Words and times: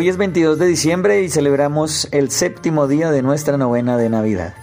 Hoy 0.00 0.08
es 0.08 0.16
22 0.16 0.58
de 0.58 0.66
diciembre 0.66 1.22
y 1.22 1.28
celebramos 1.28 2.08
el 2.10 2.30
séptimo 2.30 2.88
día 2.88 3.10
de 3.10 3.20
nuestra 3.20 3.58
novena 3.58 3.98
de 3.98 4.08
Navidad. 4.08 4.54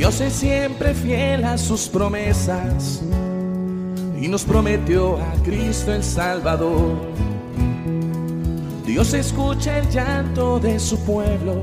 Dios 0.00 0.18
es 0.22 0.32
siempre 0.32 0.94
fiel 0.94 1.44
a 1.44 1.58
sus 1.58 1.86
promesas 1.86 3.02
y 4.18 4.28
nos 4.28 4.44
prometió 4.44 5.18
a 5.18 5.34
Cristo 5.44 5.92
el 5.92 6.02
Salvador. 6.02 6.96
Dios 8.86 9.12
escucha 9.12 9.76
el 9.76 9.90
llanto 9.90 10.58
de 10.58 10.80
su 10.80 10.98
pueblo 11.00 11.60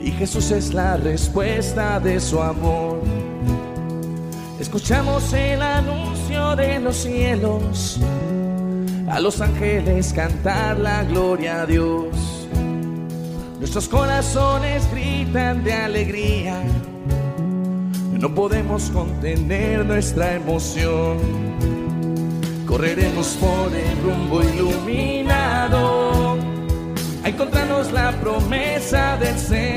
y 0.00 0.12
Jesús 0.12 0.50
es 0.50 0.72
la 0.72 0.96
respuesta 0.96 2.00
de 2.00 2.18
su 2.20 2.40
amor. 2.40 3.02
Escuchamos 4.58 5.30
el 5.34 5.60
anuncio 5.60 6.56
de 6.56 6.80
los 6.80 6.96
cielos, 6.96 8.00
a 9.10 9.20
los 9.20 9.42
ángeles 9.42 10.14
cantar 10.14 10.78
la 10.78 11.04
gloria 11.04 11.60
a 11.60 11.66
Dios. 11.66 12.27
Nuestros 13.78 14.00
corazones 14.00 14.90
gritan 14.90 15.62
de 15.62 15.72
alegría. 15.72 16.60
No 18.18 18.34
podemos 18.34 18.90
contener 18.90 19.86
nuestra 19.86 20.34
emoción. 20.34 21.18
Correremos 22.66 23.38
por 23.40 23.72
el 23.72 24.02
rumbo 24.02 24.42
iluminado 24.42 26.36
a 27.22 27.28
encontrarnos 27.28 27.92
la 27.92 28.10
promesa 28.20 29.16
del 29.16 29.38
Señor. 29.38 29.67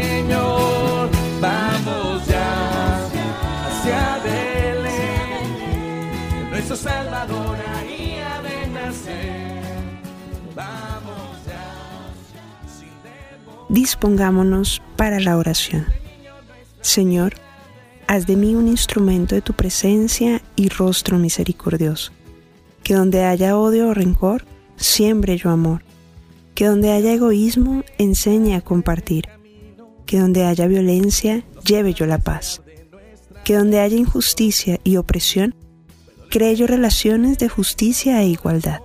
Dispongámonos 13.71 14.81
para 14.97 15.21
la 15.21 15.37
oración. 15.37 15.85
Señor, 16.81 17.35
haz 18.05 18.27
de 18.27 18.35
mí 18.35 18.53
un 18.53 18.67
instrumento 18.67 19.33
de 19.33 19.41
tu 19.41 19.53
presencia 19.53 20.41
y 20.57 20.67
rostro 20.67 21.17
misericordioso. 21.17 22.11
Que 22.83 22.95
donde 22.95 23.23
haya 23.23 23.57
odio 23.57 23.87
o 23.87 23.93
rencor, 23.93 24.43
siembre 24.75 25.37
yo 25.37 25.51
amor. 25.51 25.85
Que 26.53 26.65
donde 26.65 26.91
haya 26.91 27.13
egoísmo, 27.13 27.85
enseñe 27.97 28.55
a 28.55 28.61
compartir. 28.61 29.29
Que 30.05 30.19
donde 30.19 30.43
haya 30.43 30.67
violencia, 30.67 31.45
lleve 31.65 31.93
yo 31.93 32.05
la 32.05 32.17
paz. 32.17 32.61
Que 33.45 33.55
donde 33.55 33.79
haya 33.79 33.95
injusticia 33.95 34.81
y 34.83 34.97
opresión, 34.97 35.55
cree 36.29 36.57
yo 36.57 36.67
relaciones 36.67 37.37
de 37.37 37.47
justicia 37.47 38.21
e 38.21 38.27
igualdad. 38.27 38.81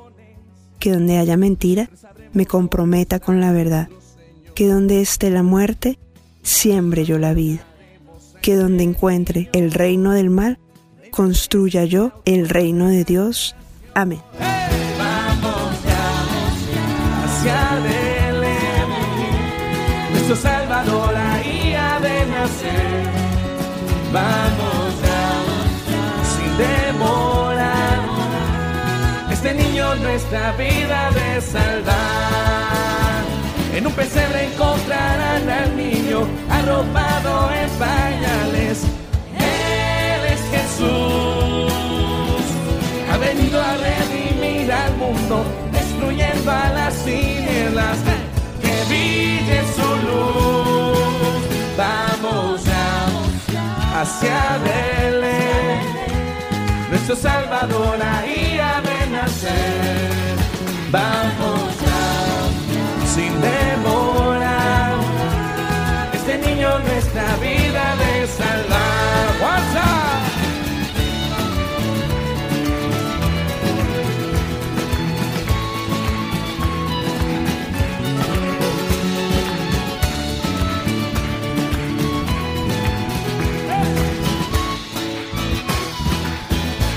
Que 0.78 0.92
donde 0.92 1.18
haya 1.18 1.36
mentira, 1.36 1.90
me 2.32 2.46
comprometa 2.46 3.18
con 3.18 3.40
la 3.40 3.50
verdad. 3.50 3.88
Que 4.56 4.68
donde 4.68 5.02
esté 5.02 5.28
la 5.28 5.42
muerte, 5.42 5.98
siembre 6.42 7.04
yo 7.04 7.18
la 7.18 7.34
vida. 7.34 7.60
Que 8.40 8.56
donde 8.56 8.84
encuentre 8.84 9.50
el 9.52 9.70
reino 9.70 10.12
del 10.12 10.30
mal, 10.30 10.58
construya 11.10 11.84
yo 11.84 12.22
el 12.24 12.48
reino 12.48 12.88
de 12.88 13.04
Dios. 13.04 13.54
Amén. 13.92 14.22
Vamos 14.40 15.84
ya 15.84 16.24
hacia 17.26 17.80
Belén. 17.84 18.88
Nuestro 20.12 20.36
Salvador 20.36 21.14
ahí 21.14 21.74
ha 21.74 22.00
de 22.00 22.26
nacer. 22.26 23.04
Vamos 24.10 25.02
ya 25.02 25.32
sin 26.32 26.56
demora. 26.56 27.74
Este 29.30 29.52
niño 29.52 29.96
nuestra 29.96 30.52
vida 30.52 31.10
de 31.10 31.42
salvar. 31.42 32.55
En 33.76 33.86
un 33.86 33.92
pesebre 33.92 34.46
encontrarán 34.46 35.50
al 35.50 35.76
niño 35.76 36.26
arropado 36.48 37.50
en 37.52 37.68
pañales. 37.78 38.84
Él 39.38 40.20
es 40.32 40.40
Jesús 40.50 41.76
ha 43.12 43.18
venido 43.18 43.60
a 43.60 43.76
redimir 43.76 44.72
al 44.72 44.96
mundo, 44.96 45.44
destruyendo 45.72 46.50
a 46.50 46.68
las 46.70 46.94
tinieblas, 47.04 47.98
que 48.62 48.84
brille 48.88 49.62
su 49.76 49.88
luz. 50.06 51.42
Vamos 51.76 52.64
ya 52.64 54.00
hacia 54.00 54.58
Belén, 54.64 55.80
nuestro 56.90 57.16
Salvador 57.16 57.98
ahí 58.02 58.58
ha 58.58 58.80
de 58.80 59.10
nacer. 59.10 60.36
Vamos 60.90 61.65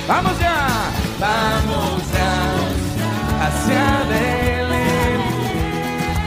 Vamos 0.09 0.40
ya, 0.40 0.90
vamos 1.20 2.02
ya 2.12 2.34
hacia 3.46 3.86
Belén. 4.09 5.22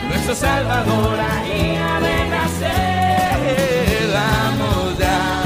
Nuestro 0.08 0.36
Salvador 0.36 1.18
ahí 1.18 1.76
ha 1.76 1.98
de 1.98 2.28
nacer. 2.30 3.42
Vamos 4.14 4.98
ya, 4.98 5.42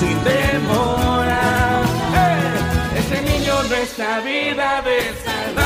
sin 0.00 0.16
demora. 0.24 1.82
¡Eh! 2.14 2.98
Este 3.00 3.20
niño 3.20 3.62
nuestra 3.64 4.20
vida 4.20 4.80
de 4.80 5.12
salvar. 5.22 5.61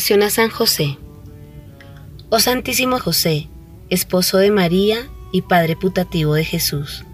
A 0.00 0.30
San 0.30 0.48
José. 0.48 0.96
Oh 2.30 2.40
Santísimo 2.40 2.98
José, 2.98 3.48
esposo 3.90 4.38
de 4.38 4.50
María 4.50 5.10
y 5.30 5.42
Padre 5.42 5.76
putativo 5.76 6.32
de 6.32 6.42
Jesús. 6.42 7.04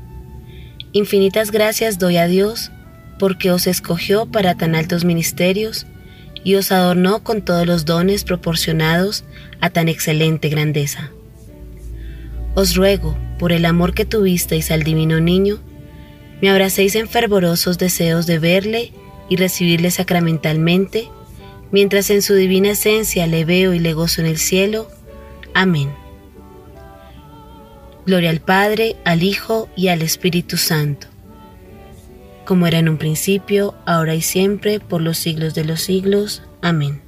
Infinitas 0.92 1.50
gracias 1.50 1.98
doy 1.98 2.16
a 2.16 2.28
Dios 2.28 2.70
porque 3.18 3.50
os 3.50 3.66
escogió 3.66 4.26
para 4.26 4.54
tan 4.54 4.76
altos 4.76 5.04
ministerios 5.04 5.84
y 6.44 6.54
os 6.54 6.70
adornó 6.70 7.24
con 7.24 7.42
todos 7.42 7.66
los 7.66 7.86
dones 7.86 8.22
proporcionados 8.22 9.24
a 9.60 9.70
tan 9.70 9.88
excelente 9.88 10.48
grandeza. 10.48 11.10
Os 12.54 12.76
ruego, 12.76 13.18
por 13.40 13.50
el 13.50 13.64
amor 13.64 13.94
que 13.94 14.04
tuvisteis 14.04 14.70
al 14.70 14.84
divino 14.84 15.18
niño, 15.18 15.58
me 16.40 16.50
abracéis 16.50 16.94
en 16.94 17.08
fervorosos 17.08 17.78
deseos 17.78 18.26
de 18.26 18.38
verle 18.38 18.92
y 19.28 19.34
recibirle 19.34 19.90
sacramentalmente 19.90 21.10
mientras 21.70 22.10
en 22.10 22.22
su 22.22 22.34
divina 22.34 22.70
esencia 22.70 23.26
le 23.26 23.44
veo 23.44 23.74
y 23.74 23.78
le 23.78 23.92
gozo 23.92 24.20
en 24.20 24.26
el 24.26 24.38
cielo. 24.38 24.88
Amén. 25.54 25.90
Gloria 28.06 28.30
al 28.30 28.40
Padre, 28.40 28.96
al 29.04 29.22
Hijo 29.22 29.68
y 29.74 29.88
al 29.88 30.02
Espíritu 30.02 30.56
Santo, 30.56 31.08
como 32.44 32.66
era 32.66 32.78
en 32.78 32.88
un 32.88 32.98
principio, 32.98 33.74
ahora 33.84 34.14
y 34.14 34.22
siempre, 34.22 34.78
por 34.78 35.00
los 35.00 35.18
siglos 35.18 35.54
de 35.54 35.64
los 35.64 35.80
siglos. 35.80 36.42
Amén. 36.62 37.05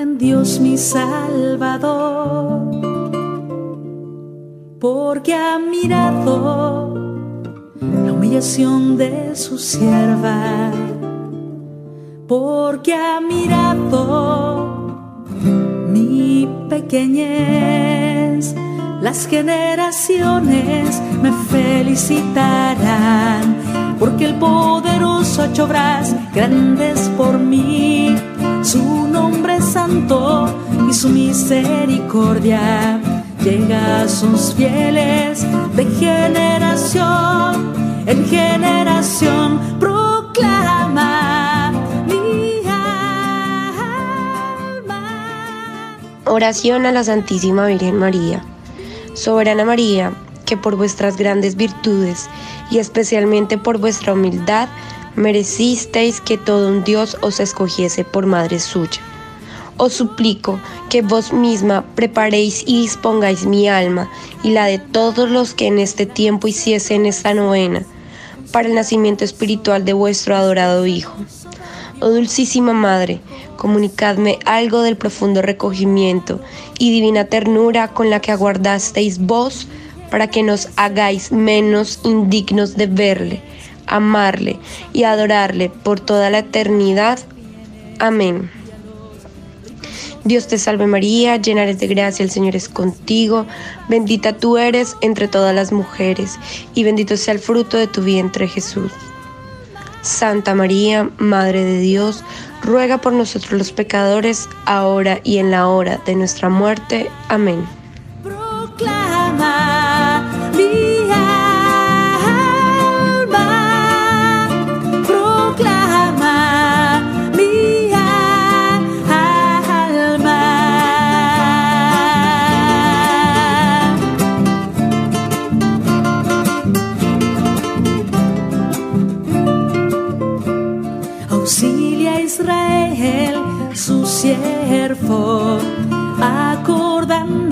En 0.00 0.16
Dios 0.16 0.60
mi 0.60 0.78
Salvador, 0.78 2.70
porque 4.80 5.34
ha 5.34 5.58
mirado 5.58 6.94
la 7.80 8.12
humillación 8.12 8.96
de 8.96 9.36
su 9.36 9.58
sierva, 9.58 10.70
porque 12.26 12.94
ha 12.94 13.20
mirado 13.20 14.96
mi 15.88 16.48
pequeñez 16.70 18.54
las 19.02 19.26
generaciones 19.26 21.02
me 21.22 21.30
felicitarán, 21.50 23.56
porque 23.98 24.24
el 24.24 24.36
poderoso 24.36 25.42
ha 25.42 25.46
hecho 25.46 25.68
grandes 25.68 27.10
por 27.18 27.38
mí. 27.38 28.16
Su 28.62 29.08
nombre 29.08 29.56
es 29.56 29.64
santo 29.64 30.46
y 30.88 30.92
su 30.92 31.08
misericordia 31.08 33.00
llega 33.42 34.02
a 34.02 34.08
sus 34.08 34.54
fieles 34.54 35.46
de 35.74 35.84
generación 35.98 37.72
en 38.06 38.26
generación. 38.26 39.58
Proclama 39.80 41.72
mi 42.06 42.60
alma. 44.86 44.98
Oración 46.26 46.84
a 46.86 46.92
la 46.92 47.02
Santísima 47.02 47.66
Virgen 47.66 47.98
María. 47.98 48.44
Soberana 49.14 49.64
María, 49.64 50.12
que 50.44 50.56
por 50.56 50.76
vuestras 50.76 51.16
grandes 51.16 51.56
virtudes 51.56 52.28
y 52.70 52.78
especialmente 52.78 53.56
por 53.56 53.78
vuestra 53.78 54.12
humildad 54.12 54.68
merecisteis 55.16 56.20
que 56.20 56.38
todo 56.38 56.68
un 56.68 56.84
Dios 56.84 57.16
os 57.20 57.40
escogiese 57.40 58.04
por 58.04 58.26
madre 58.26 58.60
suya. 58.60 59.00
Os 59.76 59.94
suplico 59.94 60.60
que 60.90 61.02
vos 61.02 61.32
misma 61.32 61.84
preparéis 61.94 62.62
y 62.66 62.82
dispongáis 62.82 63.46
mi 63.46 63.68
alma 63.68 64.10
y 64.42 64.50
la 64.50 64.66
de 64.66 64.78
todos 64.78 65.30
los 65.30 65.54
que 65.54 65.68
en 65.68 65.78
este 65.78 66.04
tiempo 66.06 66.48
hiciesen 66.48 67.06
esta 67.06 67.32
novena 67.32 67.82
para 68.52 68.68
el 68.68 68.74
nacimiento 68.74 69.24
espiritual 69.24 69.84
de 69.84 69.92
vuestro 69.92 70.36
adorado 70.36 70.86
Hijo. 70.86 71.14
Oh 72.00 72.08
Dulcísima 72.08 72.72
Madre, 72.72 73.20
comunicadme 73.56 74.38
algo 74.44 74.82
del 74.82 74.96
profundo 74.96 75.42
recogimiento 75.42 76.40
y 76.78 76.90
divina 76.92 77.26
ternura 77.26 77.88
con 77.88 78.10
la 78.10 78.20
que 78.20 78.32
aguardasteis 78.32 79.18
vos 79.18 79.66
para 80.10 80.28
que 80.28 80.42
nos 80.42 80.68
hagáis 80.76 81.30
menos 81.30 82.00
indignos 82.04 82.76
de 82.76 82.86
verle, 82.86 83.42
amarle 83.90 84.58
y 84.92 85.04
adorarle 85.04 85.68
por 85.68 86.00
toda 86.00 86.30
la 86.30 86.38
eternidad. 86.38 87.18
Amén. 87.98 88.50
Dios 90.24 90.48
te 90.48 90.58
salve 90.58 90.86
María, 90.86 91.36
llena 91.36 91.62
eres 91.62 91.80
de 91.80 91.86
gracia, 91.86 92.22
el 92.22 92.30
Señor 92.30 92.54
es 92.54 92.68
contigo, 92.68 93.46
bendita 93.88 94.34
tú 94.34 94.58
eres 94.58 94.96
entre 95.00 95.28
todas 95.28 95.54
las 95.54 95.72
mujeres, 95.72 96.38
y 96.74 96.84
bendito 96.84 97.16
sea 97.16 97.32
el 97.34 97.40
fruto 97.40 97.78
de 97.78 97.86
tu 97.86 98.02
vientre 98.02 98.46
Jesús. 98.46 98.92
Santa 100.02 100.54
María, 100.54 101.10
Madre 101.18 101.64
de 101.64 101.78
Dios, 101.80 102.22
ruega 102.62 102.98
por 102.98 103.12
nosotros 103.12 103.52
los 103.52 103.72
pecadores, 103.72 104.48
ahora 104.66 105.20
y 105.24 105.38
en 105.38 105.50
la 105.50 105.68
hora 105.68 106.00
de 106.04 106.14
nuestra 106.14 106.48
muerte. 106.48 107.10
Amén. 107.28 107.66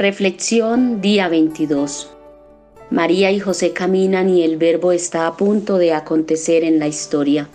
Reflexión 0.00 1.02
día 1.02 1.28
22. 1.28 2.10
María 2.88 3.32
y 3.32 3.38
José 3.38 3.74
caminan 3.74 4.30
y 4.30 4.44
el 4.44 4.56
verbo 4.56 4.92
está 4.92 5.26
a 5.26 5.36
punto 5.36 5.76
de 5.76 5.92
acontecer 5.92 6.64
en 6.64 6.78
la 6.78 6.88
historia. 6.88 7.50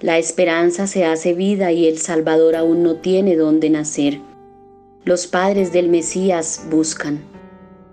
La 0.00 0.16
esperanza 0.16 0.86
se 0.86 1.04
hace 1.04 1.34
vida 1.34 1.70
y 1.70 1.86
el 1.86 1.98
Salvador 1.98 2.56
aún 2.56 2.82
no 2.82 2.94
tiene 2.94 3.36
dónde 3.36 3.68
nacer. 3.68 4.18
Los 5.04 5.26
padres 5.26 5.70
del 5.70 5.90
Mesías 5.90 6.64
buscan. 6.70 7.20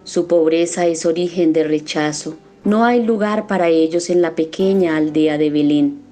Su 0.06 0.26
pobreza 0.26 0.88
es 0.88 1.06
origen 1.06 1.52
de 1.52 1.66
rechazo. 1.66 2.38
No 2.64 2.86
hay 2.86 3.04
lugar 3.04 3.46
para 3.46 3.68
ellos 3.68 4.10
en 4.10 4.22
la 4.22 4.36
pequeña 4.36 4.96
aldea 4.96 5.38
de 5.38 5.50
Belén. 5.50 6.05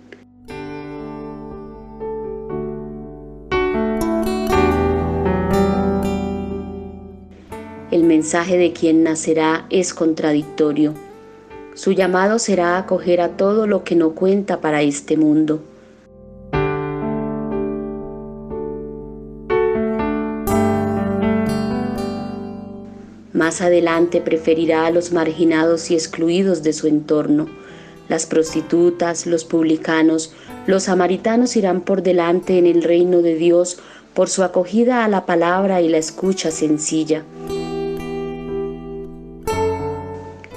Mensaje 8.04 8.58
de 8.58 8.74
quien 8.74 9.02
nacerá 9.02 9.66
es 9.70 9.94
contradictorio. 9.94 10.94
Su 11.74 11.94
llamado 11.94 12.38
será 12.38 12.78
acoger 12.78 13.22
a 13.22 13.38
todo 13.38 13.66
lo 13.66 13.86
que 13.86 13.96
no 13.96 14.10
cuenta 14.12 14.60
para 14.60 14.82
este 14.82 15.16
mundo. 15.16 15.62
Más 23.32 23.62
adelante 23.62 24.20
preferirá 24.20 24.86
a 24.86 24.92
los 24.92 25.14
marginados 25.14 25.90
y 25.90 25.94
excluidos 25.94 26.62
de 26.62 26.74
su 26.74 26.88
entorno. 26.88 27.48
Las 28.10 28.26
prostitutas, 28.26 29.26
los 29.26 29.46
publicanos, 29.46 30.34
los 30.68 30.84
samaritanos 30.84 31.56
irán 31.56 31.80
por 31.80 32.04
delante 32.04 32.58
en 32.58 32.68
el 32.68 32.84
reino 32.84 33.22
de 33.22 33.36
Dios 33.36 33.80
por 34.14 34.30
su 34.30 34.44
acogida 34.44 35.06
a 35.06 35.08
la 35.08 35.26
palabra 35.26 35.82
y 35.82 35.88
la 35.88 36.00
escucha 36.00 36.52
sencilla. 36.52 37.24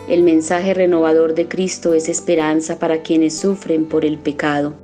El 0.08 0.22
mensaje 0.22 0.72
renovador 0.72 1.34
de 1.34 1.48
Cristo 1.48 1.92
es 1.92 2.08
esperanza 2.08 2.78
para 2.78 3.02
quienes 3.02 3.36
sufren 3.36 3.86
por 3.86 4.04
el 4.04 4.18
pecado. 4.18 4.74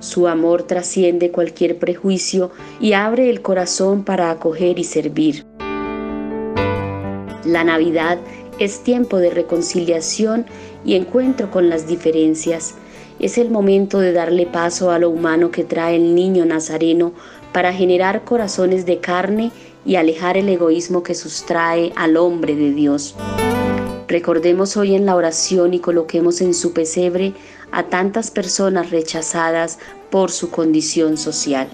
Su 0.00 0.26
amor 0.26 0.64
trasciende 0.64 1.30
cualquier 1.30 1.78
prejuicio 1.78 2.50
y 2.80 2.94
abre 2.94 3.30
el 3.30 3.40
corazón 3.40 4.02
para 4.02 4.32
acoger 4.32 4.80
y 4.80 4.84
servir. 4.84 5.46
La 7.44 7.62
Navidad 7.62 8.18
es 8.58 8.82
tiempo 8.82 9.18
de 9.18 9.30
reconciliación 9.30 10.44
y 10.84 10.96
encuentro 10.96 11.52
con 11.52 11.68
las 11.68 11.86
diferencias. 11.86 12.74
Es 13.20 13.38
el 13.38 13.50
momento 13.50 14.00
de 14.00 14.12
darle 14.12 14.44
paso 14.44 14.90
a 14.90 14.98
lo 14.98 15.08
humano 15.08 15.52
que 15.52 15.62
trae 15.62 15.94
el 15.94 16.16
niño 16.16 16.44
nazareno 16.46 17.12
para 17.52 17.72
generar 17.72 18.24
corazones 18.24 18.86
de 18.86 18.98
carne 18.98 19.52
y 19.86 19.94
alejar 19.94 20.36
el 20.36 20.48
egoísmo 20.48 21.04
que 21.04 21.14
sustrae 21.14 21.92
al 21.94 22.16
hombre 22.16 22.56
de 22.56 22.72
Dios. 22.72 23.14
Recordemos 24.14 24.76
hoy 24.76 24.94
en 24.94 25.06
la 25.06 25.16
oración 25.16 25.74
y 25.74 25.80
coloquemos 25.80 26.40
en 26.40 26.54
su 26.54 26.72
pesebre 26.72 27.34
a 27.72 27.88
tantas 27.88 28.30
personas 28.30 28.92
rechazadas 28.92 29.80
por 30.08 30.30
su 30.30 30.50
condición 30.50 31.16
social. 31.16 31.66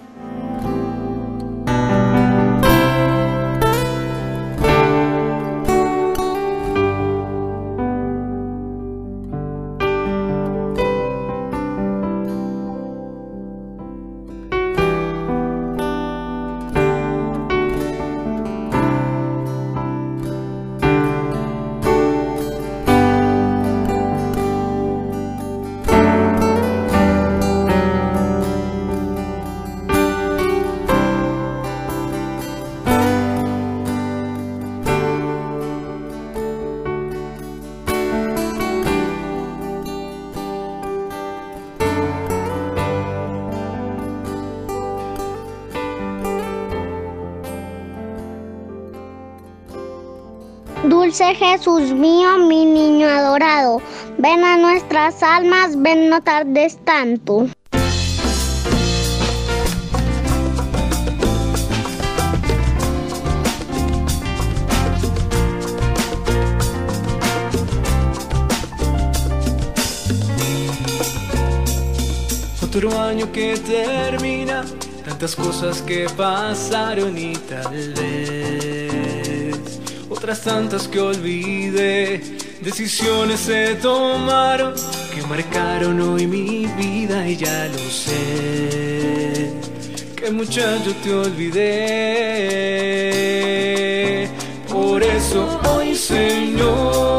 Dulce 51.10 51.34
Jesús 51.34 51.92
mío, 51.92 52.38
mi 52.38 52.64
niño 52.64 53.08
adorado, 53.08 53.82
ven 54.18 54.44
a 54.44 54.56
nuestras 54.56 55.24
almas, 55.24 55.72
ven 55.74 56.08
no 56.08 56.20
tardes 56.22 56.78
tanto. 56.84 57.48
Otro 72.62 73.00
año 73.00 73.32
que 73.32 73.56
termina, 73.56 74.64
tantas 75.04 75.34
cosas 75.34 75.82
que 75.82 76.06
pasaron 76.16 77.18
y 77.18 77.32
tal 77.32 77.94
vez 77.94 78.69
otras 80.20 80.42
tantas 80.42 80.86
que 80.86 81.00
olvidé. 81.00 82.20
Decisiones 82.60 83.40
se 83.40 83.74
tomaron 83.76 84.74
que 85.14 85.22
marcaron 85.22 85.98
hoy 85.98 86.26
mi 86.26 86.66
vida 86.66 87.26
y 87.26 87.36
ya 87.36 87.68
lo 87.68 87.78
sé. 87.78 89.50
Que 90.14 90.30
muchacho 90.30 90.94
te 91.02 91.14
olvidé. 91.14 91.70
Por 94.68 95.02
eso 95.02 95.58
hoy, 95.70 95.96
Señor, 95.96 97.09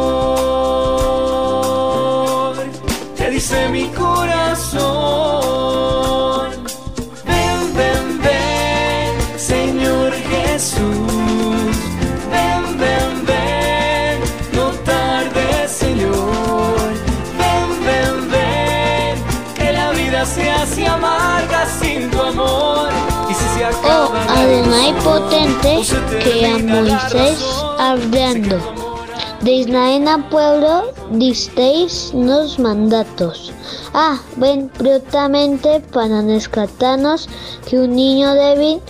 potente, 25.03 25.81
que 26.23 26.45
a 26.45 26.57
Moisés 26.57 27.39
hablando. 27.79 28.57
sé 28.57 28.65
que 28.65 28.71
tu 28.71 28.75
amor 28.75 28.99
aún 28.99 29.45
De 29.45 29.51
Israel 29.51 30.07
al 30.07 30.29
pueblo 30.29 30.93
disteis 31.11 32.11
los 32.13 32.59
mandatos. 32.59 33.51
Ah, 33.93 34.19
ven 34.37 34.69
prontamente 34.69 35.79
para 35.91 36.21
rescatarnos 36.21 37.27
que 37.67 37.79
un 37.79 37.95
niño 37.95 38.33
débil 38.33 38.81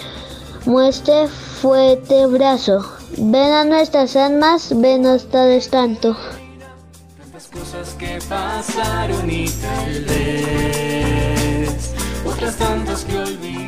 muestre 0.65 1.27
fuerte 1.27 2.25
brazo. 2.27 2.85
Ven 3.17 3.51
a 3.51 3.63
nuestras 3.65 4.15
almas, 4.15 4.73
ven 4.75 5.05
hasta 5.05 5.59
tanto. 5.69 6.15
Tantas 7.17 7.47
cosas 7.47 7.95
que 7.97 8.19
pasaron 8.27 9.29
y 9.29 9.49
tal 9.49 10.05
otras 12.25 12.55
tantas 12.57 13.03
que 13.05 13.17
olvidé. 13.17 13.60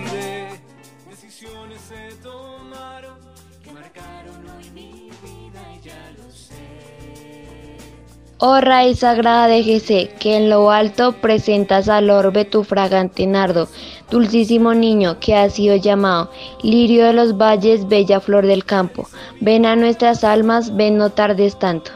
Oh 8.46 8.60
raíz 8.60 9.00
sagrada 9.00 9.48
de 9.48 9.64
Jesé, 9.64 10.12
que 10.20 10.36
en 10.36 10.50
lo 10.50 10.70
alto 10.70 11.14
presentas 11.14 11.88
al 11.88 12.10
orbe 12.10 12.44
tu 12.44 12.66
fragante 12.66 13.26
nardo, 13.26 13.70
dulcísimo 14.12 14.74
niño 14.74 15.18
que 15.22 15.34
ha 15.34 15.50
sido 15.50 15.78
llamado, 15.78 16.30
lirio 16.62 17.06
de 17.06 17.14
los 17.14 17.38
valles, 17.38 17.88
bella 17.88 18.20
flor 18.20 18.46
del 18.46 18.66
campo. 18.66 19.08
Ven 19.40 19.66
a 19.66 19.78
nuestras 19.78 20.26
almas, 20.26 20.76
ven 20.76 20.98
no 20.98 21.10
tardes 21.10 21.58
tanto. 21.58 21.92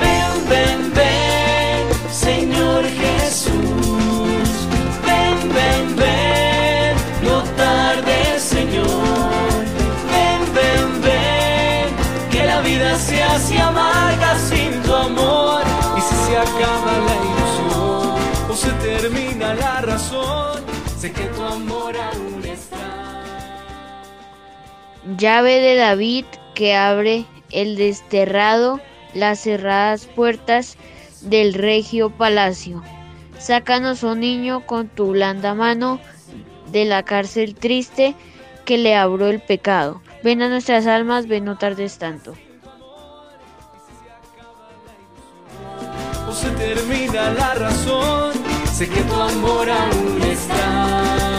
Ven, 0.00 0.48
ven, 0.48 0.94
ven, 0.94 1.21
Llave 25.22 25.60
de 25.60 25.76
David, 25.76 26.24
que 26.52 26.74
abre 26.74 27.26
el 27.52 27.76
desterrado 27.76 28.80
las 29.14 29.38
cerradas 29.38 30.06
puertas 30.06 30.76
del 31.20 31.54
regio 31.54 32.10
palacio. 32.10 32.82
Sácanos, 33.38 34.02
oh 34.02 34.16
niño, 34.16 34.66
con 34.66 34.88
tu 34.88 35.12
blanda 35.12 35.54
mano 35.54 36.00
de 36.72 36.86
la 36.86 37.04
cárcel 37.04 37.54
triste 37.54 38.16
que 38.64 38.78
le 38.78 38.96
abrió 38.96 39.28
el 39.28 39.40
pecado. 39.40 40.02
Ven 40.24 40.42
a 40.42 40.48
nuestras 40.48 40.88
almas, 40.88 41.28
ven 41.28 41.44
no 41.44 41.56
tardes 41.56 41.98
tanto. 41.98 42.34
Se 46.32 46.50
termina 46.50 47.30
la 47.30 47.54
razón, 47.54 48.32
sé 48.72 48.88
que 48.88 49.02
tu 49.02 49.14
amor 49.14 49.70
aún 49.70 50.20
está. 50.22 51.31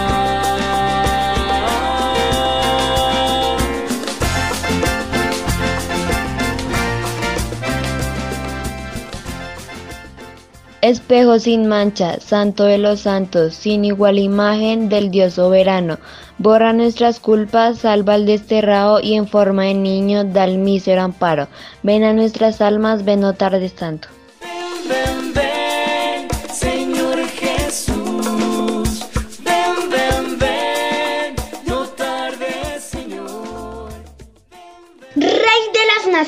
Espejo 10.84 11.40
sin 11.40 11.68
mancha, 11.68 12.20
santo 12.20 12.66
de 12.66 12.78
los 12.78 13.00
santos, 13.00 13.54
sin 13.54 13.86
igual 13.86 14.20
imagen 14.20 14.90
del 14.90 15.12
Dios 15.12 15.36
soberano, 15.36 15.98
borra 16.38 16.74
nuestras 16.74 17.22
culpas, 17.22 17.78
salva 17.78 18.16
al 18.16 18.26
desterrado 18.26 19.00
y 19.00 19.14
en 19.14 19.26
forma 19.26 19.64
de 19.64 19.76
niño 19.76 20.26
da 20.26 20.44
el 20.44 20.58
mísero 20.58 21.02
amparo. 21.02 21.48
Ven 21.84 22.04
a 22.04 22.12
nuestras 22.12 22.60
almas, 22.60 23.06
ven 23.06 23.22
no 23.22 23.32
tardes 23.32 23.74
tanto. 23.76 24.10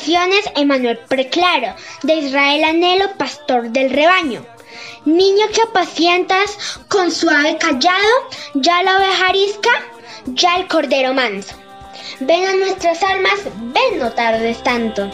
Las 0.07 0.27
naciones, 0.27 0.45
Emanuel 0.55 0.99
Preclaro, 1.07 1.75
de 2.03 2.15
Israel 2.15 2.63
anhelo, 2.63 3.17
pastor 3.17 3.69
del 3.69 3.89
rebaño. 3.89 4.45
Niño 5.05 5.45
que 5.53 5.61
apacientas 5.61 6.79
con 6.87 7.11
suave 7.11 7.57
callado, 7.57 8.29
ya 8.53 8.83
la 8.83 8.97
oveja 8.97 9.27
arisca, 9.27 9.69
ya 10.27 10.57
el 10.57 10.67
cordero 10.67 11.13
manso. 11.13 11.55
Ven 12.19 12.45
a 12.45 12.55
nuestras 12.55 13.01
almas, 13.01 13.39
ven 13.73 13.99
no 13.99 14.11
tardes 14.11 14.61
tanto. 14.63 15.09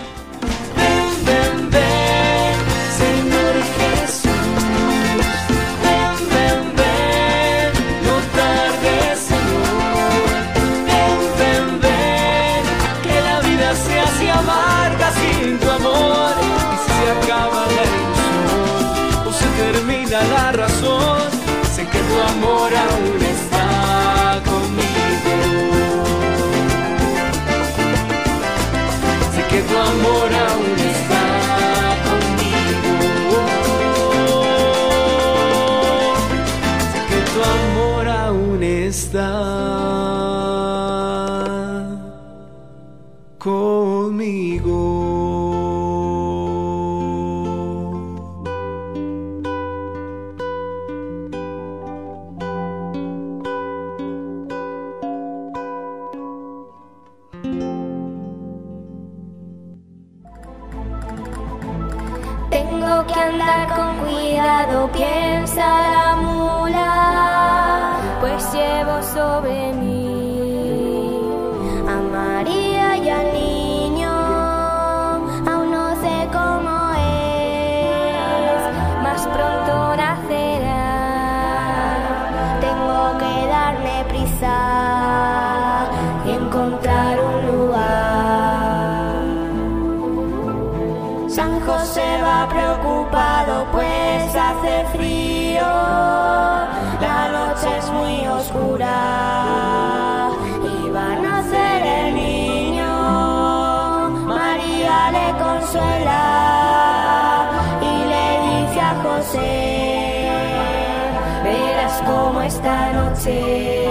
Noche 113.23 113.86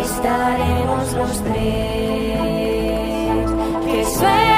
estaremos 0.00 1.12
los 1.14 1.42
tres. 1.44 2.40
Qué 3.86 4.04
suerte 4.04 4.53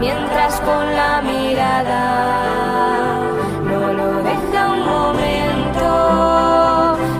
Mientras 0.00 0.60
con 0.60 0.84
la 1.00 1.22
mirada 1.22 2.04
no 3.70 3.92
lo 3.92 4.10
deja 4.30 4.60
un 4.74 4.82
momento. 4.94 5.88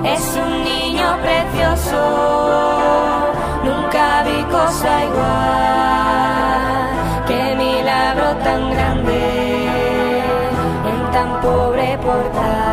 Es 0.04 0.24
un 0.44 0.52
niño 0.64 1.08
precioso, 1.22 2.02
nunca 3.64 4.22
vi 4.26 4.38
cosa 4.56 5.04
igual. 5.04 5.32
Qué 7.28 7.42
milagro 7.56 8.28
tan 8.46 8.70
grande 8.70 9.20
en 10.90 10.98
tan 11.12 11.40
pobre 11.40 11.98
portal. 11.98 12.71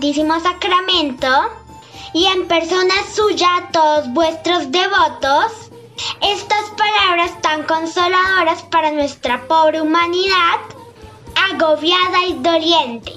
Santísimo 0.00 0.40
Sacramento 0.40 1.28
y 2.14 2.24
en 2.24 2.48
persona 2.48 2.94
suya 3.14 3.56
a 3.56 3.70
todos 3.70 4.10
vuestros 4.14 4.70
devotos, 4.70 5.70
estas 6.22 6.70
palabras 6.70 7.38
tan 7.42 7.64
consoladoras 7.64 8.62
para 8.70 8.92
nuestra 8.92 9.46
pobre 9.46 9.82
humanidad, 9.82 10.58
agobiada 11.52 12.24
y 12.26 12.32
doliente. 12.32 13.12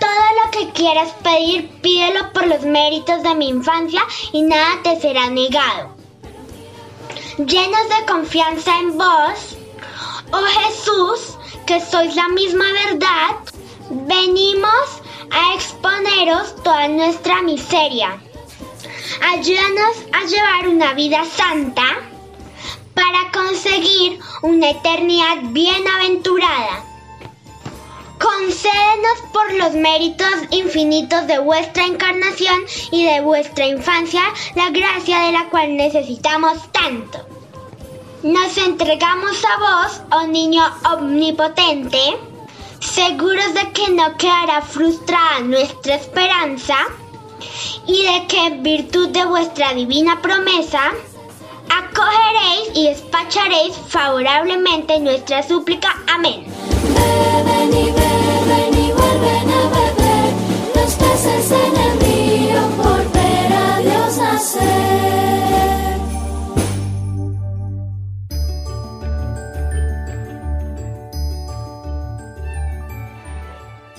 Todo 0.00 0.26
lo 0.42 0.50
que 0.50 0.72
quieras 0.72 1.12
pedir, 1.22 1.70
pídelo 1.80 2.32
por 2.32 2.48
los 2.48 2.62
méritos 2.62 3.22
de 3.22 3.36
mi 3.36 3.50
infancia 3.50 4.02
y 4.32 4.42
nada 4.42 4.82
te 4.82 5.00
será 5.00 5.30
negado. 5.30 5.94
Llenos 7.38 7.88
de 7.88 8.06
confianza 8.08 8.80
en 8.80 8.98
vos, 8.98 9.58
oh 10.32 10.60
Jesús, 10.60 11.38
que 11.66 11.80
sois 11.80 12.16
la 12.16 12.26
misma 12.30 12.64
verdad, 12.88 13.36
venimos 13.90 15.03
a 15.34 15.54
exponeros 15.54 16.54
toda 16.62 16.88
nuestra 16.88 17.42
miseria. 17.42 18.18
Ayúdanos 19.32 19.96
a 20.12 20.24
llevar 20.26 20.68
una 20.68 20.94
vida 20.94 21.24
santa 21.24 21.82
para 22.94 23.32
conseguir 23.32 24.20
una 24.42 24.70
eternidad 24.70 25.38
bienaventurada. 25.50 26.84
Concédenos 28.20 29.18
por 29.32 29.52
los 29.54 29.74
méritos 29.74 30.30
infinitos 30.50 31.26
de 31.26 31.38
vuestra 31.40 31.84
encarnación 31.84 32.60
y 32.92 33.04
de 33.04 33.20
vuestra 33.20 33.66
infancia 33.66 34.22
la 34.54 34.70
gracia 34.70 35.18
de 35.20 35.32
la 35.32 35.50
cual 35.50 35.76
necesitamos 35.76 36.72
tanto. 36.72 37.26
Nos 38.22 38.56
entregamos 38.56 39.44
a 39.44 39.58
vos, 39.58 40.00
oh 40.12 40.26
niño 40.26 40.62
omnipotente, 40.92 42.16
seguros 42.80 43.54
de 43.54 43.70
que 43.72 43.90
no 43.90 44.16
quedará 44.16 44.62
frustrada 44.62 45.40
nuestra 45.40 45.96
esperanza 45.96 46.76
y 47.86 48.02
de 48.02 48.26
que 48.26 48.46
en 48.46 48.62
virtud 48.62 49.08
de 49.08 49.24
vuestra 49.24 49.74
divina 49.74 50.20
promesa, 50.22 50.92
acogeréis 51.68 52.70
y 52.74 52.88
despacharéis 52.88 53.74
favorablemente 53.88 54.98
nuestra 55.00 55.42
súplica. 55.42 55.96
Amén. 56.12 56.44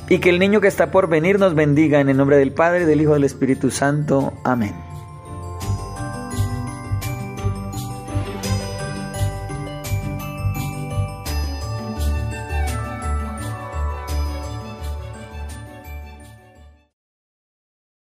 Y 0.10 0.20
que 0.20 0.30
el 0.30 0.40
niño 0.40 0.62
que 0.62 0.68
está 0.68 0.92
por 0.92 1.10
venir 1.10 1.40
nos 1.40 1.56
bendiga 1.56 2.00
en 2.00 2.10
el 2.10 2.18
nombre 2.18 2.38
del 2.38 2.52
Padre, 2.52 2.86
del 2.86 3.02
Hijo 3.02 3.12
y 3.12 3.14
del 3.16 3.24
Espíritu 3.24 3.72
Santo. 3.72 4.34
Amén. 4.44 4.95